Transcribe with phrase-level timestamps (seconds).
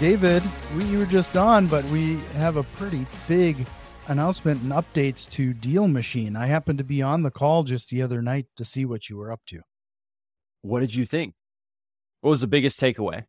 [0.00, 0.44] David,
[0.76, 3.66] we you were just on, but we have a pretty big
[4.06, 6.36] announcement and updates to Deal Machine.
[6.36, 9.16] I happened to be on the call just the other night to see what you
[9.16, 9.62] were up to.
[10.62, 11.34] What did you think?
[12.20, 13.24] What was the biggest takeaway?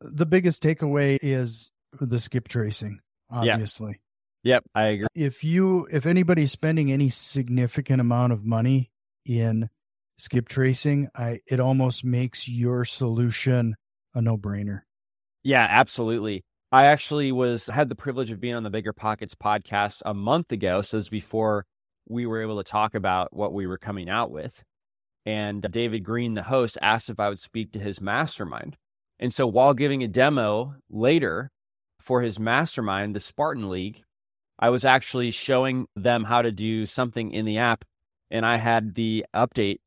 [0.00, 1.70] The biggest takeaway is
[2.00, 3.00] the skip tracing,
[3.30, 4.00] obviously.
[4.44, 5.08] Yep, I agree.
[5.14, 8.90] If you if anybody's spending any significant amount of money
[9.26, 9.68] in
[10.16, 13.76] skip tracing, I it almost makes your solution
[14.14, 14.80] a no-brainer.
[15.44, 16.44] Yeah, absolutely.
[16.70, 20.52] I actually was had the privilege of being on the Bigger Pockets podcast a month
[20.52, 20.82] ago.
[20.82, 21.66] So this before
[22.08, 24.62] we were able to talk about what we were coming out with.
[25.26, 28.76] And David Greene, the host, asked if I would speak to his mastermind.
[29.18, 31.50] And so while giving a demo later
[32.00, 34.02] for his mastermind, the Spartan League,
[34.58, 37.84] I was actually showing them how to do something in the app.
[38.30, 39.80] And I had the update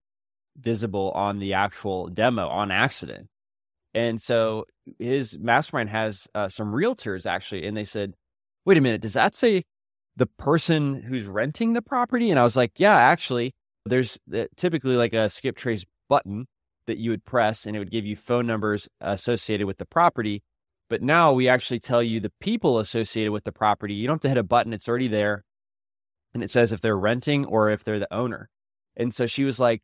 [0.57, 3.27] visible on the actual demo on accident.
[3.95, 4.65] And so
[4.99, 8.13] his mastermind has uh, some realtors actually, and they said,
[8.65, 9.63] "Wait a minute, does that say
[10.17, 13.53] the person who's renting the property?" And I was like, "Yeah, actually,
[13.85, 14.19] there's
[14.57, 16.47] typically like a skip trace button
[16.87, 20.43] that you would press, and it would give you phone numbers associated with the property."
[20.89, 23.93] But now we actually tell you the people associated with the property.
[23.93, 25.45] You don't have to hit a button; it's already there,
[26.33, 28.49] and it says if they're renting or if they're the owner.
[28.97, 29.83] And so she was like,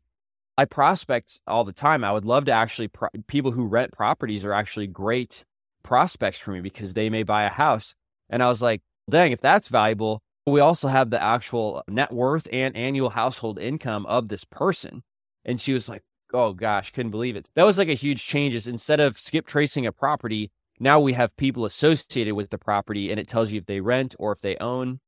[0.56, 2.04] I prospect all the time.
[2.04, 5.44] I would love to actually, pro- people who rent properties are actually great
[5.82, 7.94] prospects for me because they may buy a house.
[8.28, 12.48] And I was like, dang, if that's valuable, we also have the actual net worth
[12.52, 15.02] and annual household income of this person.
[15.44, 16.02] And she was like,
[16.32, 17.48] oh gosh, couldn't believe it.
[17.54, 18.54] That was like a huge change.
[18.54, 23.10] Is instead of skip tracing a property, now we have people associated with the property
[23.10, 25.00] and it tells you if they rent or if they own.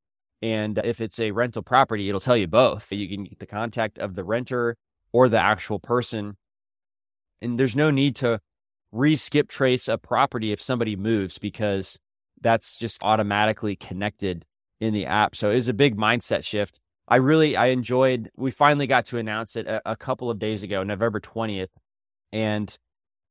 [0.42, 2.92] And if it's a rental property, it'll tell you both.
[2.92, 4.76] You can get the contact of the renter
[5.14, 6.36] or the actual person.
[7.40, 8.40] And there's no need to
[8.92, 11.98] re skip trace a property if somebody moves because
[12.40, 14.44] that's just automatically connected
[14.80, 15.36] in the app.
[15.36, 16.80] So it was a big mindset shift.
[17.06, 20.64] I really I enjoyed we finally got to announce it a, a couple of days
[20.64, 21.68] ago, November 20th.
[22.32, 22.76] And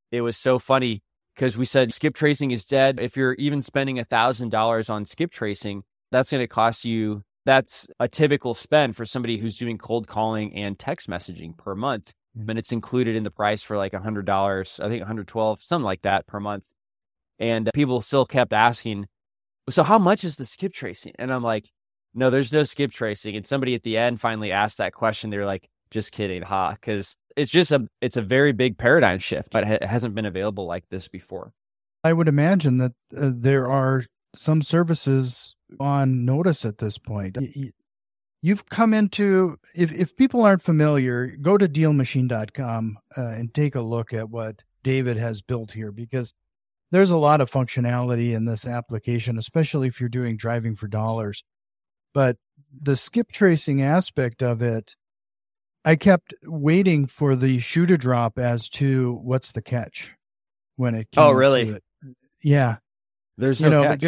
[0.10, 1.04] it was so funny
[1.36, 2.98] because we said skip tracing is dead.
[2.98, 7.24] If you're even spending a thousand dollars on skip tracing, that's going to cost you
[7.46, 12.14] that's a typical spend for somebody who's doing cold calling and text messaging per month.
[12.38, 12.50] Mm-hmm.
[12.50, 15.86] And it's included in the price for like a hundred dollars, I think 112, something
[15.86, 16.66] like that per month.
[17.40, 19.08] And people still kept asking,
[19.70, 21.14] so how much is the skip tracing?
[21.20, 21.70] And I'm like,
[22.14, 23.36] no, there's no skip tracing.
[23.36, 25.30] And somebody at the end finally asked that question.
[25.30, 26.76] They're like, just kidding, ha, huh?
[26.80, 30.66] because it's just a it's a very big paradigm shift, but it hasn't been available
[30.66, 31.54] like this before.
[32.04, 34.06] I would imagine that uh, there are
[34.36, 37.38] some services on notice at this point.
[38.42, 43.82] You've come into, if, if people aren't familiar, go to dealmachine.com uh, and take a
[43.82, 46.34] look at what David has built here because
[46.92, 51.44] there's a lot of functionality in this application, especially if you're doing driving for dollars.
[52.14, 52.38] But
[52.72, 54.96] the skip tracing aspect of it,
[55.86, 60.14] I kept waiting for the shoe to drop as to what's the catch
[60.76, 61.08] when it.
[61.18, 61.80] oh, really?
[62.44, 62.78] Yeah.
[63.38, 64.04] There's no know, catch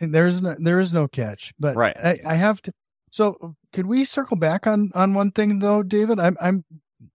[0.00, 1.96] there's no there is no catch but right.
[1.96, 2.72] I, I have to
[3.10, 6.18] so could we circle back on on one thing though david?
[6.18, 6.64] I'm i'm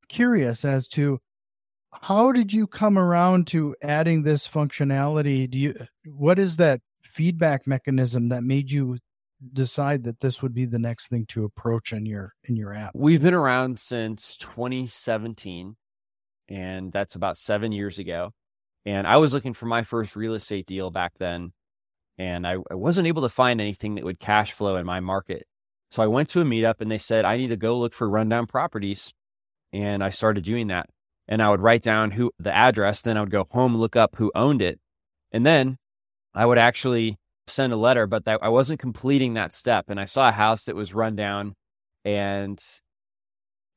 [0.07, 1.19] curious as to
[1.93, 5.49] how did you come around to adding this functionality?
[5.49, 5.75] Do you
[6.05, 8.97] what is that feedback mechanism that made you
[9.53, 12.91] decide that this would be the next thing to approach in your in your app?
[12.93, 15.75] We've been around since 2017
[16.49, 18.31] and that's about seven years ago.
[18.85, 21.53] And i was looking for my first real estate deal back then
[22.21, 25.47] and I, I wasn't able to find anything that would cash flow in my market.
[25.89, 28.07] So I went to a meetup and they said, I need to go look for
[28.07, 29.11] rundown properties.
[29.73, 30.87] And I started doing that.
[31.27, 34.17] And I would write down who the address, then I would go home, look up
[34.17, 34.79] who owned it.
[35.31, 35.79] And then
[36.35, 37.17] I would actually
[37.47, 39.85] send a letter, but that, I wasn't completing that step.
[39.89, 41.55] And I saw a house that was run down
[42.05, 42.63] and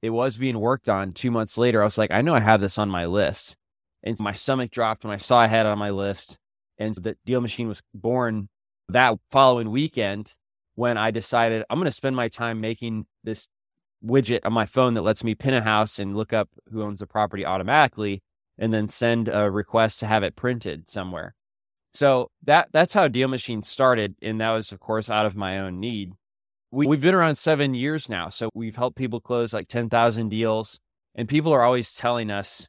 [0.02, 1.80] it was being worked on two months later.
[1.80, 3.56] I was like, I know I have this on my list.
[4.02, 6.36] And my stomach dropped when I saw I had it on my list.
[6.78, 8.48] And the deal machine was born
[8.88, 10.34] that following weekend
[10.74, 13.48] when I decided I'm going to spend my time making this
[14.04, 16.98] widget on my phone that lets me pin a house and look up who owns
[16.98, 18.22] the property automatically
[18.58, 21.34] and then send a request to have it printed somewhere.
[21.94, 25.58] So that that's how Deal Machine started, and that was of course out of my
[25.58, 26.12] own need.
[26.72, 30.28] We, we've been around seven years now, so we've helped people close like ten thousand
[30.28, 30.80] deals,
[31.14, 32.66] and people are always telling us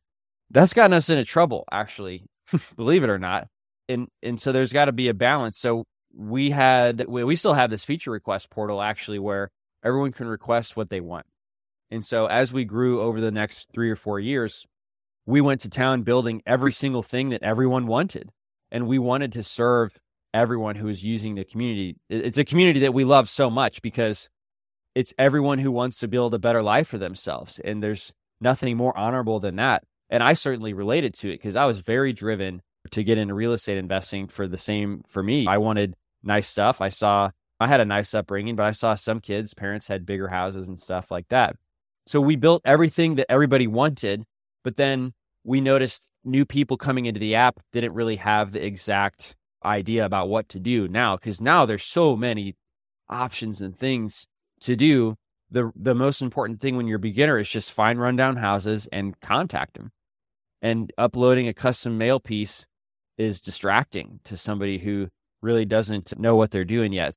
[0.51, 1.65] that's gotten us into trouble.
[1.71, 2.25] Actually,
[2.75, 3.47] believe it or not,
[3.87, 5.57] and and so there's got to be a balance.
[5.57, 9.49] So we had we, we still have this feature request portal actually where
[9.83, 11.25] everyone can request what they want.
[11.91, 14.65] And so as we grew over the next three or four years,
[15.25, 18.31] we went to town building every single thing that everyone wanted.
[18.71, 19.97] And we wanted to serve
[20.33, 21.97] everyone who is using the community.
[22.09, 24.29] It's a community that we love so much because
[24.93, 27.59] it's everyone who wants to build a better life for themselves.
[27.59, 29.83] And there's nothing more honorable than that.
[30.09, 32.61] And I certainly related to it because I was very driven
[32.91, 35.45] to get into real estate investing for the same for me.
[35.47, 36.81] I wanted nice stuff.
[36.81, 40.27] I saw I had a nice upbringing, but I saw some kids, parents had bigger
[40.27, 41.55] houses and stuff like that.
[42.05, 44.25] So we built everything that everybody wanted,
[44.63, 49.35] but then we noticed new people coming into the app didn't really have the exact
[49.63, 52.55] idea about what to do now because now there's so many
[53.09, 54.27] options and things
[54.61, 55.15] to do.
[55.49, 59.19] The the most important thing when you're a beginner is just find rundown houses and
[59.21, 59.91] contact them.
[60.61, 62.65] And uploading a custom mail piece
[63.17, 65.07] is distracting to somebody who
[65.41, 67.15] really doesn't know what they're doing yet.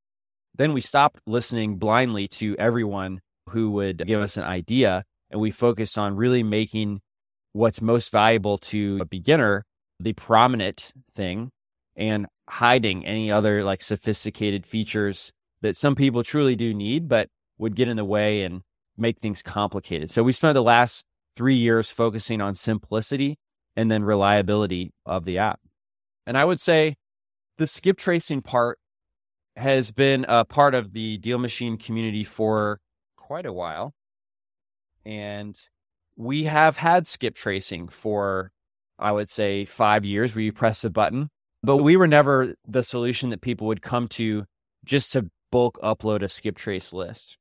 [0.55, 5.50] Then we stopped listening blindly to everyone who would give us an idea and we
[5.50, 7.00] focus on really making
[7.53, 9.65] what's most valuable to a beginner
[10.00, 11.50] the prominent thing
[11.97, 17.29] and hiding any other like sophisticated features that some people truly do need but
[17.59, 18.62] would get in the way and
[18.97, 20.11] make things complicated.
[20.11, 21.05] So we spent the last
[21.37, 23.39] 3 years focusing on simplicity
[23.77, 25.61] and then reliability of the app.
[26.29, 26.97] And I would say
[27.57, 28.79] the skip tracing part
[29.57, 32.81] has been a part of the deal machine community for
[33.17, 33.95] quite a while.
[35.07, 35.59] And
[36.17, 38.53] we have had skip tracing for,
[38.99, 41.31] I would say, five years where you press the button,
[41.63, 44.45] but we were never the solution that people would come to
[44.85, 47.39] just to bulk upload a skip trace list.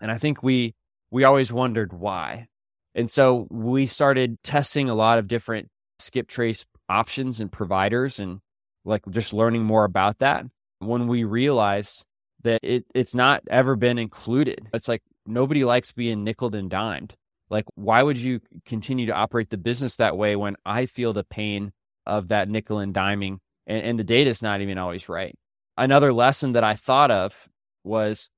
[0.00, 0.74] And I think we,
[1.12, 2.48] we always wondered why.
[2.96, 5.68] And so we started testing a lot of different
[6.00, 8.40] skip trace options and providers and
[8.84, 10.44] like just learning more about that
[10.78, 12.04] when we realized
[12.42, 14.68] that it, it's not ever been included.
[14.72, 17.14] It's like nobody likes being nickel and dimed.
[17.50, 21.24] Like, why would you continue to operate the business that way when I feel the
[21.24, 21.72] pain
[22.06, 25.34] of that nickel and diming and, and the data is not even always right?
[25.76, 27.48] Another lesson that I thought of
[27.82, 28.30] was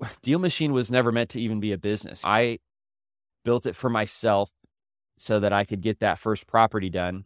[0.22, 2.22] Deal Machine was never meant to even be a business.
[2.24, 2.58] I
[3.44, 4.50] built it for myself
[5.18, 7.24] so that I could get that first property done.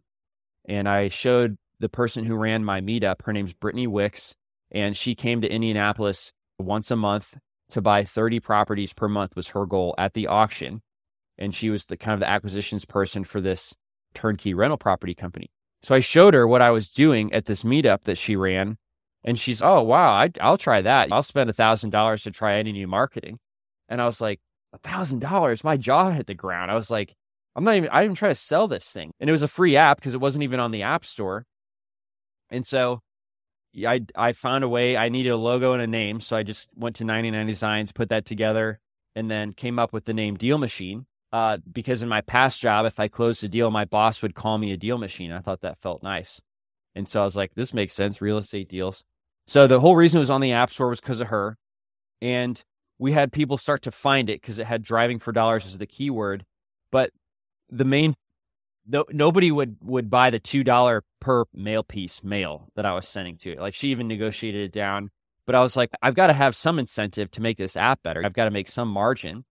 [0.69, 4.37] And I showed the person who ran my meetup, her name's Brittany Wicks,
[4.71, 7.39] and she came to Indianapolis once a month
[7.71, 10.83] to buy 30 properties per month was her goal at the auction.
[11.39, 13.75] And she was the kind of the acquisitions person for this
[14.15, 15.51] turnkey rental property company.
[15.83, 18.77] So I showed her what I was doing at this meetup that she ran.
[19.25, 21.11] And she's, oh, wow, I, will try that.
[21.11, 23.39] I'll spend a $1,000 to try any new marketing.
[23.89, 24.41] And I was like,
[24.73, 25.65] a $1,000?
[25.65, 26.71] My jaw hit the ground.
[26.71, 27.15] I was like,
[27.55, 29.13] I'm not even, I didn't try to sell this thing.
[29.21, 31.45] And it was a free app because it wasn't even on the app store.
[32.51, 33.01] And so
[33.77, 34.97] I I found a way.
[34.97, 38.09] I needed a logo and a name, so I just went to 99 Designs, put
[38.11, 38.81] that together,
[39.15, 41.07] and then came up with the name Deal Machine.
[41.33, 44.59] Uh, because in my past job, if I closed a deal, my boss would call
[44.59, 45.33] me a deal machine.
[45.33, 46.43] I thought that felt nice,
[46.95, 49.05] and so I was like, "This makes sense." Real estate deals.
[49.47, 51.57] So the whole reason it was on the App Store was because of her,
[52.21, 52.63] and
[52.99, 55.87] we had people start to find it because it had "driving for dollars" as the
[55.87, 56.45] keyword.
[56.91, 57.13] But
[57.73, 58.15] the main
[58.87, 63.09] no, nobody would would buy the two dollar per mail piece mail that I was
[63.09, 63.61] sending to it.
[63.61, 65.11] Like she even negotiated it down.
[65.45, 68.25] But I was like, I've got to have some incentive to make this app better.
[68.25, 69.45] I've got to make some margin.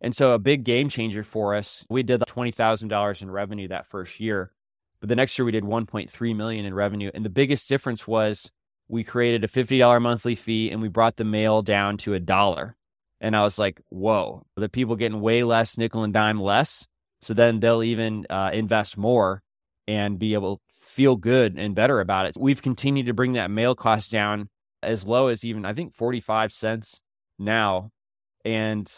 [0.00, 3.68] And so a big game changer for us, we did twenty thousand dollars in revenue
[3.68, 4.52] that first year.
[5.00, 7.10] But the next year we did 1.3 million in revenue.
[7.14, 8.50] And the biggest difference was
[8.88, 12.76] we created a $50 monthly fee and we brought the mail down to a dollar.
[13.20, 16.88] And I was like, whoa, the people getting way less nickel and dime less
[17.20, 19.42] so then they'll even uh, invest more
[19.86, 22.36] and be able to feel good and better about it.
[22.38, 24.48] We've continued to bring that mail cost down
[24.82, 27.02] as low as even, I think, 45 cents
[27.38, 27.90] now.
[28.44, 28.90] And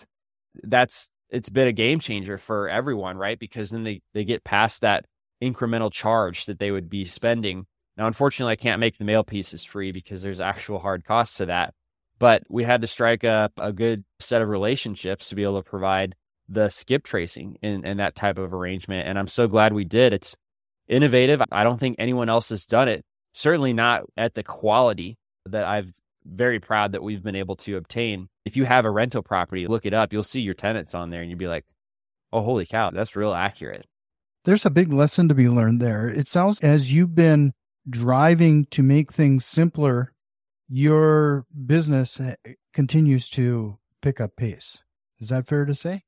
[0.62, 3.38] that's, it's been a game changer for everyone, right?
[3.38, 5.06] Because then they, they get past that
[5.42, 7.66] incremental charge that they would be spending.
[7.96, 11.46] Now, unfortunately, I can't make the mail pieces free because there's actual hard costs to
[11.46, 11.74] that.
[12.18, 15.68] But we had to strike up a good set of relationships to be able to
[15.68, 16.14] provide
[16.50, 19.08] the skip tracing in, in that type of arrangement.
[19.08, 20.12] And I'm so glad we did.
[20.12, 20.36] It's
[20.88, 21.40] innovative.
[21.50, 25.16] I don't think anyone else has done it, certainly not at the quality
[25.46, 25.92] that I've
[26.24, 28.28] very proud that we've been able to obtain.
[28.44, 30.12] If you have a rental property, look it up.
[30.12, 31.64] You'll see your tenants on there and you'll be like,
[32.32, 33.86] oh, holy cow, that's real accurate.
[34.44, 36.08] There's a big lesson to be learned there.
[36.08, 37.52] It sounds as you've been
[37.88, 40.12] driving to make things simpler,
[40.68, 42.34] your business eh,
[42.72, 44.82] continues to pick up pace.
[45.18, 46.04] Is that fair to say?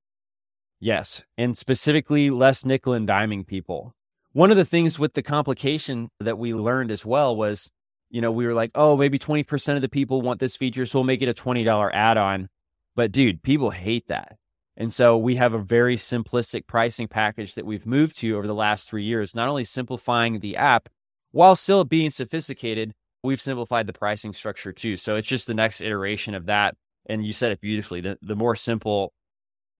[0.83, 1.23] Yes.
[1.39, 3.95] And specifically, less nickel and diming people.
[4.33, 7.71] One of the things with the complication that we learned as well was,
[8.11, 10.99] you know, we were like, oh, maybe 20% of the people want this feature, so
[10.99, 12.49] we'll make it a $20 add on.
[12.97, 14.39] But dude, people hate that.
[14.77, 18.55] And so we have a very simplistic pricing package that we've moved to over the
[18.55, 20.89] last three years, not only simplifying the app
[21.31, 24.97] while still being sophisticated, we've simplified the pricing structure too.
[24.97, 26.75] So it's just the next iteration of that.
[27.07, 28.01] And you said it beautifully.
[28.01, 29.12] The, the more simple,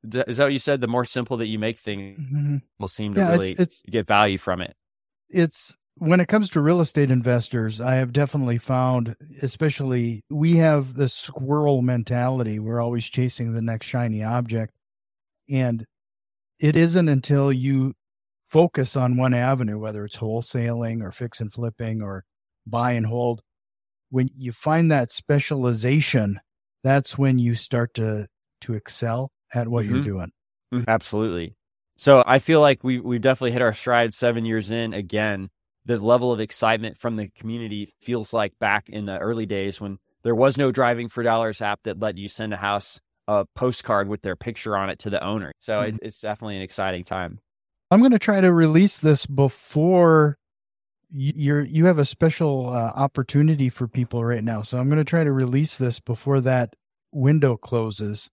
[0.05, 0.81] is that what you said?
[0.81, 2.57] The more simple that you make things mm-hmm.
[2.79, 4.75] will seem to yeah, really it's, it's, get value from it.
[5.29, 10.95] It's when it comes to real estate investors, I have definitely found, especially we have
[10.95, 12.59] the squirrel mentality.
[12.59, 14.73] We're always chasing the next shiny object.
[15.51, 15.87] And
[16.59, 17.95] it isn't until you
[18.49, 22.25] focus on one avenue, whether it's wholesaling or fix and flipping or
[22.67, 23.43] buy and hold,
[24.11, 26.41] when you find that specialization,
[26.85, 28.29] that's when you start to
[28.61, 29.95] to excel at what mm-hmm.
[29.95, 30.33] you're doing.
[30.73, 30.89] Mm-hmm.
[30.89, 31.57] Absolutely.
[31.97, 35.51] So I feel like we we've definitely hit our stride seven years in again.
[35.85, 39.99] The level of excitement from the community feels like back in the early days when
[40.23, 44.09] there was no driving for dollars app that let you send a house a postcard
[44.09, 45.53] with their picture on it to the owner.
[45.59, 45.97] So mm-hmm.
[45.97, 47.41] it, it's definitely an exciting time.
[47.91, 50.39] I'm going to try to release this before
[51.11, 54.63] you're you have a special uh, opportunity for people right now.
[54.63, 56.75] So I'm going to try to release this before that
[57.13, 58.31] window closes.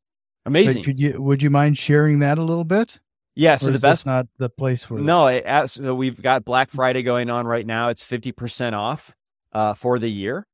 [0.49, 0.81] Amazing.
[0.81, 2.99] But could you would you mind sharing that a little bit?
[3.35, 7.03] Yeah, so the best not the place for No, it, so we've got Black Friday
[7.03, 7.87] going on right now.
[7.87, 9.15] It's 50% off
[9.53, 10.45] uh, for the year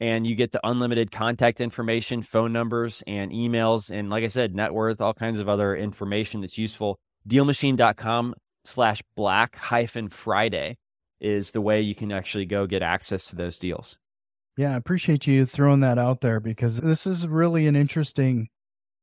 [0.00, 3.90] and you get the unlimited contact information, phone numbers, and emails.
[3.90, 6.98] And like I said, net worth, all kinds of other information that's useful.
[7.28, 10.78] Dealmachine.com slash black hyphen Friday
[11.20, 13.98] is the way you can actually go get access to those deals.
[14.56, 18.48] Yeah, I appreciate you throwing that out there because this is really an interesting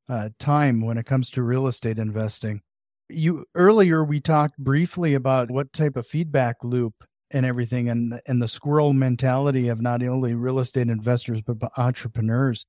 [0.10, 2.62] uh, time when it comes to real estate investing.
[3.10, 6.94] You earlier we talked briefly about what type of feedback loop
[7.32, 12.66] and everything and and the squirrel mentality of not only real estate investors but entrepreneurs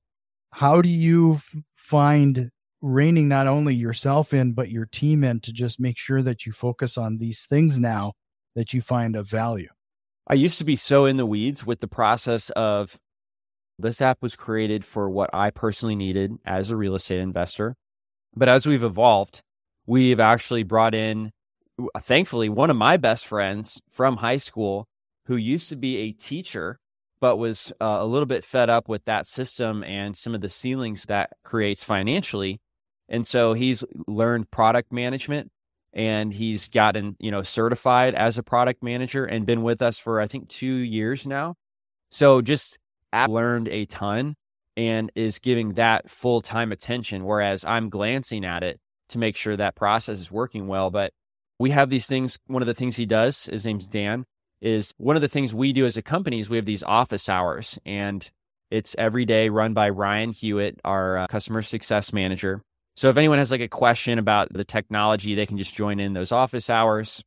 [0.53, 5.53] how do you f- find reining not only yourself in but your team in to
[5.53, 8.13] just make sure that you focus on these things now
[8.55, 9.69] that you find of value
[10.27, 12.99] i used to be so in the weeds with the process of
[13.79, 17.75] this app was created for what i personally needed as a real estate investor
[18.35, 19.43] but as we've evolved
[19.87, 21.33] we've actually brought in
[22.01, 24.87] thankfully, one of my best friends from high school
[25.27, 26.79] who used to be a teacher,
[27.21, 30.49] but was uh, a little bit fed up with that system and some of the
[30.49, 32.61] ceilings that creates financially.
[33.09, 35.51] And so he's learned product management
[35.93, 40.21] and he's gotten, you know, certified as a product manager and been with us for,
[40.21, 41.55] I think, two years now.
[42.11, 42.79] So just
[43.13, 44.35] learned a ton
[44.77, 47.25] and is giving that full time attention.
[47.25, 48.79] Whereas I'm glancing at it
[49.11, 50.91] to make sure that process is working well.
[50.91, 51.13] But
[51.59, 52.39] we have these things.
[52.47, 54.25] One of the things he does, his name's Dan,
[54.61, 57.29] is one of the things we do as a company is we have these office
[57.29, 58.31] hours and
[58.71, 62.63] it's every day run by Ryan Hewitt, our uh, customer success manager.
[62.97, 66.13] So if anyone has like a question about the technology, they can just join in
[66.13, 67.23] those office hours.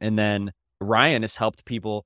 [0.00, 2.04] And then Ryan has helped people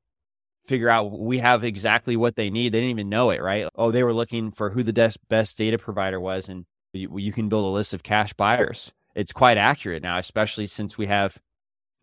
[0.66, 2.72] figure out we have exactly what they need.
[2.72, 3.68] They didn't even know it, right?
[3.74, 7.32] Oh, they were looking for who the best, best data provider was, and you, you
[7.32, 11.38] can build a list of cash buyers it's quite accurate now, especially since we have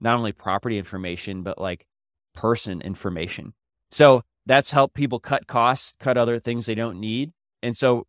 [0.01, 1.85] not only property information, but like
[2.33, 3.53] person information.
[3.91, 7.31] So that's helped people cut costs, cut other things they don't need.
[7.61, 8.07] And so,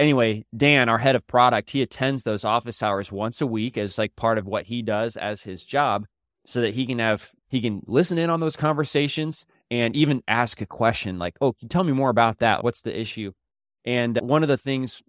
[0.00, 3.96] anyway, Dan, our head of product, he attends those office hours once a week as
[3.96, 6.04] like part of what he does as his job
[6.44, 10.60] so that he can have, he can listen in on those conversations and even ask
[10.60, 12.64] a question like, oh, tell me more about that?
[12.64, 13.32] What's the issue?
[13.84, 15.02] And one of the things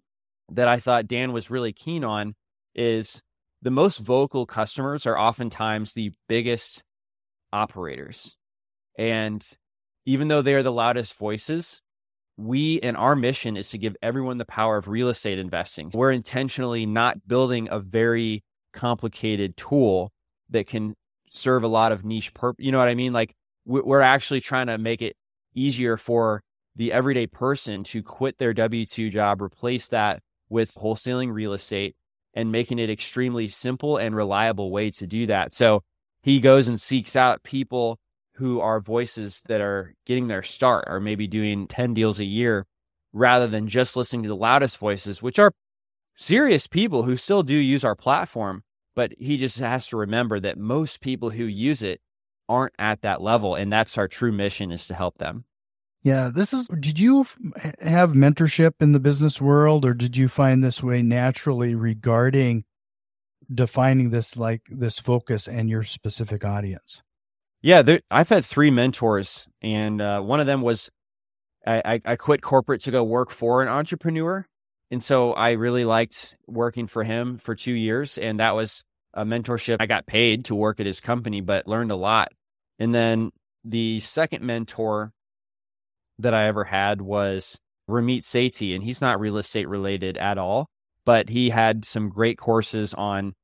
[0.52, 2.34] that I thought Dan was really keen on
[2.74, 3.22] is
[3.62, 6.82] the most vocal customers are oftentimes the biggest
[7.52, 8.36] operators.
[8.98, 9.46] And
[10.06, 11.80] even though they're the loudest voices,
[12.36, 15.90] we and our mission is to give everyone the power of real estate investing.
[15.92, 20.10] We're intentionally not building a very complicated tool
[20.48, 20.94] that can
[21.30, 22.64] serve a lot of niche purpose.
[22.64, 23.12] You know what I mean?
[23.12, 25.16] Like we're actually trying to make it
[25.54, 26.42] easier for
[26.76, 31.96] the everyday person to quit their W 2 job, replace that with wholesaling real estate,
[32.34, 35.52] and making it extremely simple and reliable way to do that.
[35.52, 35.82] So
[36.22, 37.98] he goes and seeks out people
[38.34, 42.66] who are voices that are getting their start or maybe doing 10 deals a year
[43.12, 45.52] rather than just listening to the loudest voices, which are
[46.14, 48.62] serious people who still do use our platform.
[48.94, 52.00] But he just has to remember that most people who use it
[52.50, 53.54] aren't at that level.
[53.54, 55.44] And that's our true mission is to help them.
[56.02, 56.68] Yeah, this is.
[56.68, 57.26] Did you
[57.82, 62.64] have mentorship in the business world, or did you find this way naturally regarding
[63.52, 67.02] defining this like this focus and your specific audience?
[67.60, 70.90] Yeah, there, I've had three mentors, and uh, one of them was
[71.66, 74.46] I, I quit corporate to go work for an entrepreneur,
[74.90, 79.26] and so I really liked working for him for two years, and that was a
[79.26, 79.76] mentorship.
[79.80, 82.32] I got paid to work at his company, but learned a lot.
[82.80, 83.30] And then
[83.62, 85.12] the second mentor
[86.18, 87.58] that I ever had was
[87.88, 90.66] Ramit Sethi, and he's not real estate related at all,
[91.04, 93.34] but he had some great courses on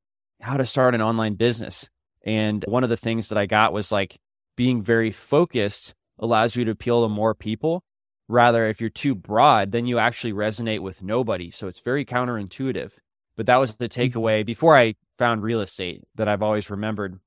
[0.41, 1.89] how to start an online business.
[2.25, 4.17] And one of the things that I got was like
[4.57, 7.83] being very focused allows you to appeal to more people.
[8.29, 11.51] Rather, if you're too broad, then you actually resonate with nobody.
[11.51, 12.93] So it's very counterintuitive.
[13.37, 14.19] But that was the mm-hmm.
[14.19, 17.21] takeaway before I found real estate that I've always remembered.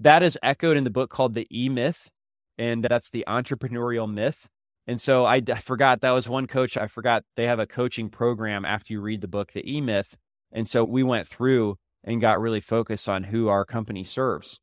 [0.00, 2.08] That is echoed in the book called The E Myth,
[2.56, 4.48] and that's the entrepreneurial myth.
[4.86, 6.76] And so I, I, forgot that was one coach.
[6.76, 10.16] I forgot they have a coaching program after you read the book, The E Myth.
[10.50, 14.60] And so we went through and got really focused on who our company serves.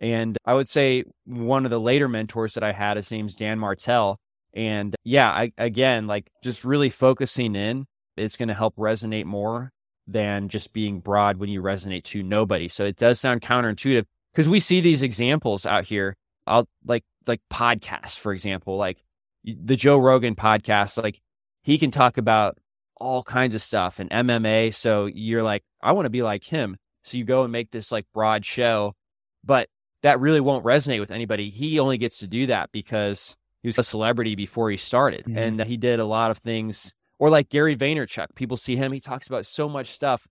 [0.00, 3.58] And I would say one of the later mentors that I had, his name's Dan
[3.58, 4.18] Martell.
[4.52, 9.70] And yeah, I, again, like just really focusing in, is going to help resonate more
[10.06, 12.66] than just being broad when you resonate to nobody.
[12.66, 16.16] So it does sound counterintuitive because we see these examples out here.
[16.46, 19.02] I'll like like podcasts, for example, like
[19.44, 21.20] the Joe Rogan podcast, like
[21.62, 22.58] he can talk about
[22.96, 24.74] all kinds of stuff and MMA.
[24.74, 26.76] So you're like, I want to be like him.
[27.02, 28.94] So you go and make this like broad show,
[29.42, 29.68] but
[30.02, 31.50] that really won't resonate with anybody.
[31.50, 35.38] He only gets to do that because he was a celebrity before he started mm-hmm.
[35.38, 36.92] and he did a lot of things.
[37.18, 40.26] Or like Gary Vaynerchuk, people see him, he talks about so much stuff.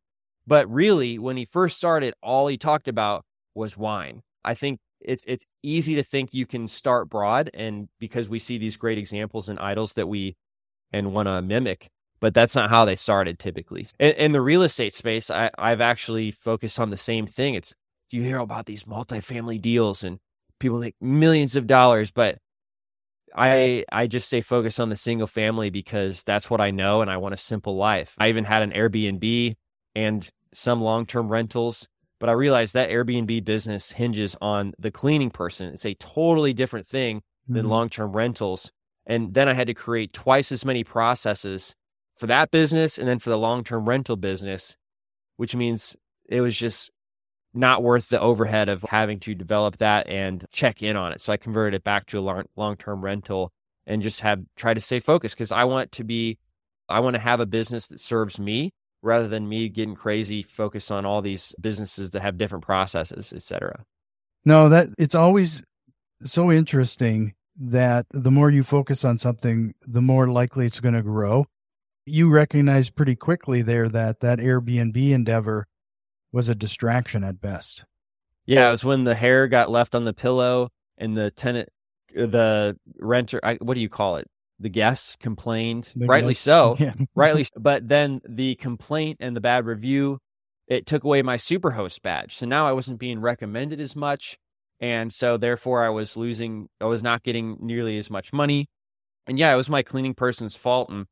[0.47, 3.23] But really, when he first started, all he talked about
[3.55, 4.21] was wine.
[4.43, 8.57] I think it's it's easy to think you can start broad and because we see
[8.57, 10.35] these great examples and idols that we
[10.91, 11.89] and want to mimic
[12.19, 13.87] but that's not how they started typically.
[13.97, 17.55] In, in the real estate space I, i've actually focused on the same thing.
[17.55, 17.73] It's
[18.11, 20.19] you hear about these multifamily deals and
[20.59, 22.39] people make millions of dollars but
[23.35, 27.11] i i just stay focused on the single family because that's what i know and
[27.11, 28.15] i want a simple life.
[28.17, 29.55] I even had an airbnb
[29.95, 31.87] and some long-term rentals
[32.19, 35.69] but I realized that Airbnb business hinges on the cleaning person.
[35.69, 37.71] It's a totally different thing than mm-hmm.
[37.71, 38.71] long term rentals.
[39.05, 41.75] And then I had to create twice as many processes
[42.17, 44.75] for that business and then for the long term rental business,
[45.37, 45.95] which means
[46.27, 46.91] it was just
[47.53, 51.21] not worth the overhead of having to develop that and check in on it.
[51.21, 53.51] So I converted it back to a long term rental
[53.87, 56.37] and just have try to stay focused because I want to be,
[56.87, 60.91] I want to have a business that serves me rather than me getting crazy focus
[60.91, 63.85] on all these businesses that have different processes etc
[64.45, 65.63] no that it's always
[66.23, 71.01] so interesting that the more you focus on something the more likely it's going to
[71.01, 71.45] grow.
[72.05, 75.67] You recognize pretty quickly there that that airbnb endeavor
[76.31, 77.85] was a distraction at best.
[78.45, 81.69] Yeah it was when the hair got left on the pillow and the tenant
[82.17, 84.27] uh, the renter I, what do you call it
[84.59, 86.93] the guests complained, the rightly guests, so, yeah.
[87.15, 87.45] rightly.
[87.55, 90.19] But then the complaint and the bad review,
[90.67, 92.35] it took away my superhost badge.
[92.35, 94.37] So now I wasn't being recommended as much,
[94.79, 96.67] and so therefore I was losing.
[96.81, 98.67] I was not getting nearly as much money,
[99.27, 100.89] and yeah, it was my cleaning person's fault.
[100.89, 101.05] And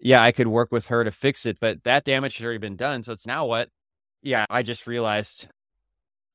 [0.00, 2.76] yeah, I could work with her to fix it, but that damage had already been
[2.76, 3.02] done.
[3.02, 3.68] So it's now what?
[4.22, 5.48] Yeah, I just realized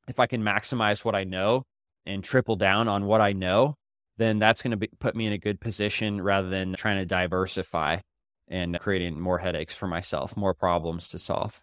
[0.08, 1.64] if I can maximize what I know
[2.06, 3.76] and triple down on what I know,
[4.18, 8.00] then that's going to put me in a good position rather than trying to diversify
[8.48, 11.62] and creating more headaches for myself, more problems to solve.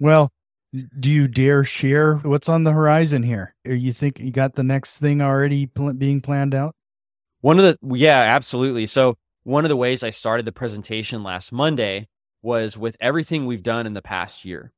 [0.00, 0.32] Well,
[0.98, 3.54] do you dare share what's on the horizon here?
[3.66, 6.74] Or you think you got the next thing already pl- being planned out?
[7.40, 8.86] One of the, yeah, absolutely.
[8.86, 12.06] So, one of the ways I started the presentation last Monday
[12.42, 14.72] was with everything we've done in the past year.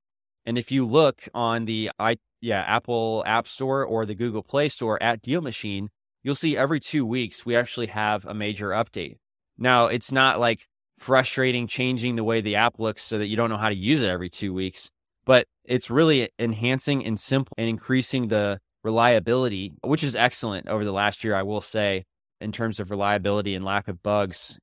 [0.46, 4.68] And if you look on the I yeah, Apple App Store or the Google Play
[4.68, 5.88] Store at Deal Machine,
[6.25, 9.19] you'll see every two weeks we actually have a major update.
[9.57, 10.67] Now, it's not like
[10.99, 14.03] frustrating changing the way the app looks so that you don't know how to use
[14.03, 14.91] it every two weeks,
[15.25, 20.93] but it's really enhancing and simple and increasing the reliability, which is excellent over the
[20.93, 22.05] last year, I will say,
[22.41, 24.59] in terms of reliability and lack of bugs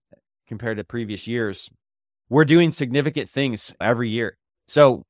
[0.47, 1.69] compared to previous years.
[2.29, 4.37] We're doing significant things every year.
[4.67, 5.03] So,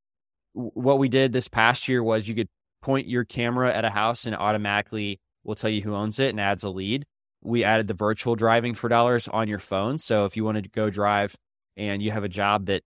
[0.53, 2.49] what we did this past year was you could
[2.81, 6.39] point your camera at a house and automatically will tell you who owns it and
[6.39, 7.05] adds a lead.
[7.41, 9.97] We added the virtual driving for dollars on your phone.
[9.97, 11.35] So if you wanted to go drive
[11.75, 12.83] and you have a job that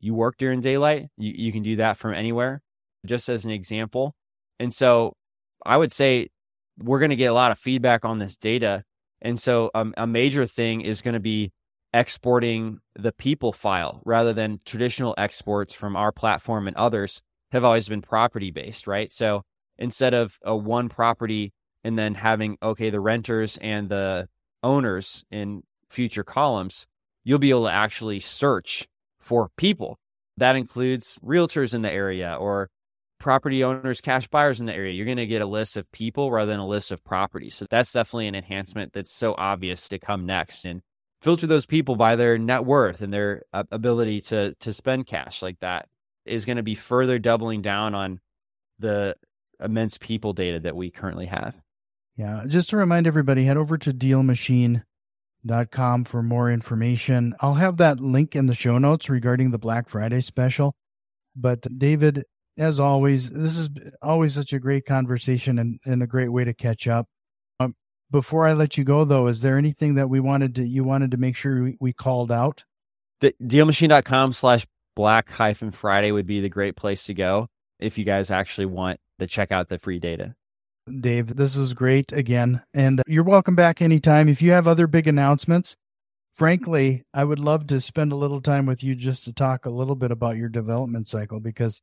[0.00, 2.62] you work during daylight, you, you can do that from anywhere,
[3.04, 4.14] just as an example.
[4.60, 5.14] And so
[5.66, 6.28] I would say
[6.78, 8.84] we're going to get a lot of feedback on this data.
[9.20, 11.52] And so um, a major thing is going to be
[11.92, 17.88] exporting the people file rather than traditional exports from our platform and others have always
[17.88, 19.10] been property based, right?
[19.10, 19.42] So
[19.78, 21.52] instead of a one property
[21.88, 24.28] and then having, okay, the renters and the
[24.62, 26.86] owners in future columns,
[27.24, 28.86] you'll be able to actually search
[29.18, 29.98] for people.
[30.36, 32.68] That includes realtors in the area or
[33.18, 34.92] property owners, cash buyers in the area.
[34.92, 37.54] You're going to get a list of people rather than a list of properties.
[37.54, 40.82] So that's definitely an enhancement that's so obvious to come next and
[41.22, 45.58] filter those people by their net worth and their ability to to spend cash like
[45.60, 45.88] that
[46.26, 48.20] is going to be further doubling down on
[48.78, 49.16] the
[49.58, 51.58] immense people data that we currently have.
[52.18, 57.36] Yeah, just to remind everybody, head over to dealmachine.com for more information.
[57.38, 60.74] I'll have that link in the show notes regarding the Black Friday special.
[61.36, 62.24] But David,
[62.58, 63.70] as always, this is
[64.02, 67.06] always such a great conversation and, and a great way to catch up.
[67.60, 67.76] Um,
[68.10, 71.12] before I let you go, though, is there anything that we wanted to you wanted
[71.12, 72.64] to make sure we, we called out?
[73.20, 77.46] The dealmachine.com slash black hyphen Friday would be the great place to go
[77.78, 80.34] if you guys actually want to check out the free data.
[81.00, 82.62] Dave, this was great again.
[82.74, 84.28] And you're welcome back anytime.
[84.28, 85.76] If you have other big announcements,
[86.34, 89.70] frankly, I would love to spend a little time with you just to talk a
[89.70, 91.80] little bit about your development cycle because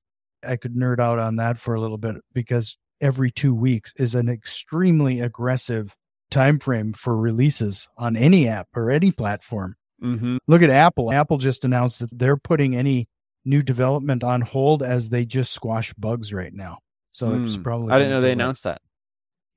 [0.48, 4.16] I could nerd out on that for a little bit because every two weeks is
[4.16, 5.96] an extremely aggressive
[6.32, 9.76] time frame for releases on any app or any platform.
[10.04, 10.38] Mm-hmm.
[10.48, 11.12] Look at Apple.
[11.12, 13.08] Apple just announced that they're putting any
[13.44, 16.80] new development on hold as they just squash bugs right now.
[17.12, 17.46] So mm.
[17.46, 18.82] it's probably I didn't know they announced that.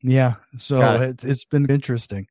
[0.02, 1.10] Yeah, so it.
[1.10, 2.26] it's it's been interesting.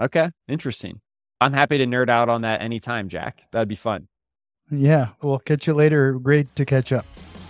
[0.00, 1.00] Okay, interesting.
[1.40, 3.42] I'm happy to nerd out on that anytime, Jack.
[3.52, 4.08] That'd be fun.
[4.70, 6.12] Yeah, we'll catch you later.
[6.14, 7.04] Great to catch up.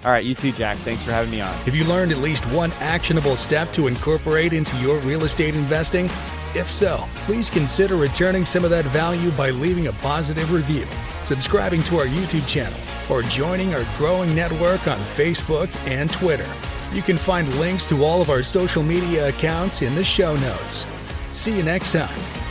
[0.05, 0.77] All right, you too, Jack.
[0.79, 1.53] Thanks for having me on.
[1.59, 6.07] Have you learned at least one actionable step to incorporate into your real estate investing?
[6.55, 10.87] If so, please consider returning some of that value by leaving a positive review,
[11.23, 16.51] subscribing to our YouTube channel, or joining our growing network on Facebook and Twitter.
[16.93, 20.87] You can find links to all of our social media accounts in the show notes.
[21.31, 22.42] See you next time.